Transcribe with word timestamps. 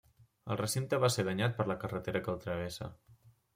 El 0.55 0.57
recinte 0.61 0.99
va 1.03 1.09
ser 1.17 1.27
danyat 1.27 1.55
per 1.61 1.67
la 1.73 1.77
carretera 1.85 2.25
que 2.25 2.35
el 2.35 2.43
travessa. 2.49 2.91